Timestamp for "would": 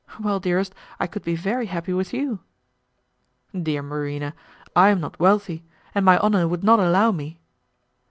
6.47-6.63